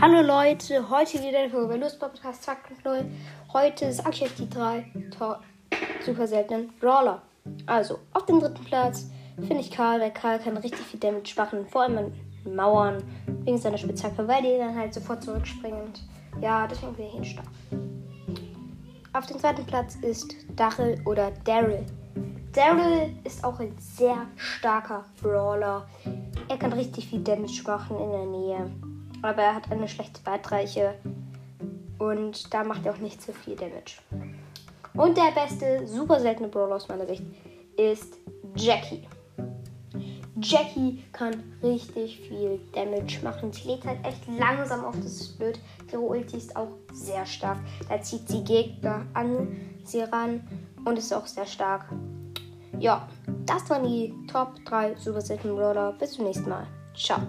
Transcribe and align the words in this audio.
Hallo 0.00 0.22
Leute, 0.22 0.88
heute 0.90 1.20
wieder 1.24 1.40
eine 1.40 1.50
Folge 1.50 1.66
bei 1.66 1.76
Lust 1.76 1.98
Podcast 1.98 2.48
2.0. 2.48 3.04
Heute 3.52 3.88
ich 3.88 4.22
euch 4.22 4.34
die 4.36 4.48
drei 4.48 4.86
super 6.06 6.24
seltenen 6.28 6.72
Brawler. 6.78 7.20
Also, 7.66 7.98
auf 8.12 8.24
dem 8.26 8.38
dritten 8.38 8.62
Platz 8.62 9.10
finde 9.34 9.58
ich 9.58 9.72
Karl, 9.72 10.00
weil 10.00 10.12
Karl 10.12 10.38
kann 10.38 10.56
richtig 10.56 10.86
viel 10.86 11.00
Damage 11.00 11.34
machen, 11.36 11.66
vor 11.66 11.82
allem 11.82 11.98
an 11.98 12.12
Mauern, 12.54 13.02
wegen 13.42 13.58
seiner 13.58 13.76
Spitzhacke, 13.76 14.28
weil 14.28 14.40
die 14.42 14.56
dann 14.56 14.76
halt 14.76 14.94
sofort 14.94 15.24
zurückspringt. 15.24 16.04
Ja, 16.40 16.68
deswegen 16.68 16.94
finde 16.94 17.10
ich 17.10 17.16
ihn 17.16 17.24
stark. 17.24 17.48
Auf 19.14 19.26
dem 19.26 19.40
zweiten 19.40 19.66
Platz 19.66 19.96
ist 19.96 20.32
Daryl 20.54 21.02
oder 21.06 21.32
Daryl. 21.42 21.84
Daryl 22.52 23.16
ist 23.24 23.42
auch 23.42 23.58
ein 23.58 23.74
sehr 23.78 24.28
starker 24.36 25.06
Brawler. 25.20 25.88
Er 26.48 26.56
kann 26.56 26.72
richtig 26.72 27.08
viel 27.08 27.24
Damage 27.24 27.64
machen 27.66 27.98
in 27.98 28.12
der 28.12 28.26
Nähe 28.26 28.87
aber 29.22 29.42
er 29.42 29.54
hat 29.54 29.70
eine 29.70 29.88
schlechte 29.88 30.24
Weitreiche 30.24 30.94
und 31.98 32.52
da 32.52 32.64
macht 32.64 32.86
er 32.86 32.94
auch 32.94 32.98
nicht 32.98 33.20
so 33.20 33.32
viel 33.32 33.56
Damage. 33.56 33.98
Und 34.94 35.16
der 35.16 35.32
beste, 35.32 35.86
super 35.86 36.20
seltene 36.20 36.48
Brawler 36.48 36.76
aus 36.76 36.88
meiner 36.88 37.06
Sicht 37.06 37.22
ist 37.76 38.18
Jackie. 38.54 39.06
Jackie 40.40 41.02
kann 41.12 41.42
richtig 41.62 42.20
viel 42.20 42.60
Damage 42.72 43.18
machen. 43.22 43.52
Sie 43.52 43.68
lädt 43.68 43.84
halt 43.84 43.98
echt 44.06 44.22
langsam 44.38 44.84
auf, 44.84 44.94
das 44.96 45.20
ist 45.20 45.38
blöd. 45.38 45.58
Ihre 45.90 46.00
Ulti 46.00 46.36
ist 46.36 46.54
auch 46.56 46.68
sehr 46.92 47.26
stark. 47.26 47.58
Da 47.88 48.00
zieht 48.00 48.28
sie 48.28 48.44
Gegner 48.44 49.04
an 49.14 49.56
sie 49.84 50.02
ran 50.02 50.46
und 50.84 50.98
ist 50.98 51.12
auch 51.12 51.26
sehr 51.26 51.46
stark. 51.46 51.86
Ja, 52.78 53.08
das 53.46 53.68
waren 53.68 53.84
die 53.84 54.14
Top 54.30 54.64
3 54.64 54.94
super 54.96 55.20
seltenen 55.20 55.56
Brawler. 55.56 55.92
Bis 55.92 56.12
zum 56.12 56.24
nächsten 56.24 56.48
Mal. 56.48 56.66
Ciao. 56.94 57.20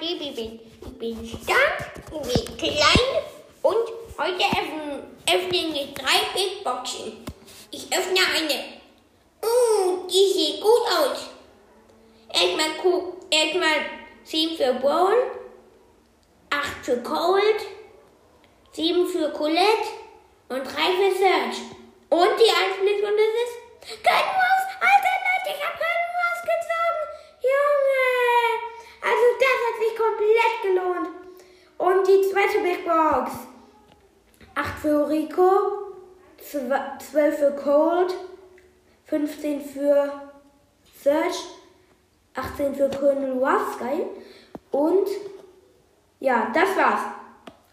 Baby 0.00 0.30
bin. 0.30 0.60
Ich 0.80 0.98
bin 0.98 1.26
stark, 1.26 1.92
ich 2.28 2.44
bin 2.44 2.56
klein 2.56 3.22
und 3.62 3.88
heute 4.18 4.44
öffnen, 4.44 5.02
öffnen 5.30 5.74
wir 5.74 5.86
drei 5.94 6.20
Big 6.34 6.64
Boxen. 6.64 7.24
Ich 7.70 7.86
öffne 7.92 8.20
eine. 8.36 8.64
Uh, 9.42 10.06
die 10.08 10.32
sieht 10.32 10.60
gut 10.60 10.86
aus. 10.98 11.30
Erstmal, 12.32 12.70
erstmal 13.30 13.86
10 14.24 14.56
für 14.56 14.74
Brawl, 14.74 15.14
8 16.50 16.64
für 16.82 17.02
Cold, 17.02 17.60
7 18.72 19.06
für 19.06 19.30
Colette 19.30 19.88
und 20.48 20.64
3 20.64 20.64
für 20.64 21.18
Search. 21.18 21.60
Und 22.10 22.38
die 22.38 22.50
einzelne 22.50 22.98
Stunde 22.98 23.22
ist 23.22 24.02
kein 24.02 24.26
Maus. 24.26 24.64
Alter 24.80 25.16
Leute, 25.26 25.50
ich 25.56 25.62
hab 25.64 25.74
keine 25.78 26.06
Maus 26.14 26.40
gezogen. 26.42 27.02
Junge. 27.42 28.04
Also 29.02 29.24
das 29.42 29.58
hat 29.66 29.76
sich 29.82 29.94
komplett 29.96 30.54
gelohnt. 30.62 31.08
Und 31.76 32.03
die 32.14 32.30
zweite 32.30 32.60
Big 32.62 32.84
Box. 32.84 33.32
8 34.54 34.78
für 34.80 35.08
Rico, 35.08 35.94
12 36.38 37.38
für 37.38 37.50
Cold, 37.52 38.14
15 39.06 39.60
für 39.60 40.12
Search, 41.02 41.36
18 42.34 42.74
für 42.74 42.88
Colonel 42.90 43.40
geil. 43.78 44.06
Und 44.70 45.08
ja, 46.20 46.52
das 46.54 46.76
war's. 46.76 47.00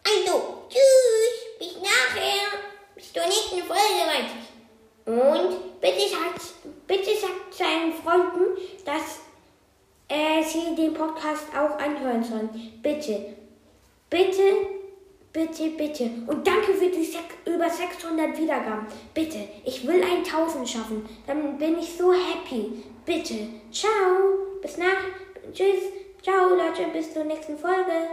Also, 0.06 0.64
tschüss, 0.70 1.60
bis 1.60 1.76
nachher. 1.82 2.60
Bis 2.96 3.14
zur 3.14 3.24
nächsten 3.24 3.60
Folge, 3.60 4.02
Leute. 4.08 4.42
Und 5.06 5.82
bitte 5.82 6.10
sagt, 6.10 6.42
bitte 6.88 7.16
sagt 7.16 7.54
seinen 7.54 7.94
Freunden, 7.94 8.58
dass 8.86 9.20
äh, 10.08 10.44
sie 10.44 10.76
den 10.76 10.94
Podcast 10.94 11.46
auch 11.56 11.78
anhören 11.80 12.24
sollen. 12.24 12.80
Bitte, 12.82 13.38
bitte, 14.12 14.44
bitte, 15.34 15.70
bitte. 15.72 16.12
Und 16.28 16.46
danke 16.46 16.76
für 16.76 16.90
die 16.90 17.02
über 17.46 17.70
600 17.70 18.38
Wiedergaben. 18.38 18.86
Bitte, 19.14 19.48
ich 19.66 19.86
will 19.88 20.04
1000 20.04 20.70
schaffen. 20.70 21.08
Dann 21.26 21.58
bin 21.58 21.80
ich 21.80 21.94
so 21.98 22.12
happy. 22.14 22.84
Bitte. 23.06 23.48
Ciao. 23.72 23.92
Bis 24.62 24.78
nach. 24.78 25.04
Tschüss. 25.54 25.84
Ciao, 26.22 26.50
Leute. 26.50 26.88
Bis 26.94 27.14
zur 27.14 27.24
nächsten 27.24 27.58
Folge. 27.58 28.12